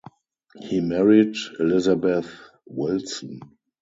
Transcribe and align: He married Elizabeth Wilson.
He 0.59 0.79
married 0.81 1.35
Elizabeth 1.59 2.27
Wilson. 2.65 3.39